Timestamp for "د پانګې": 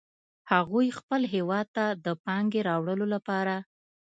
2.05-2.61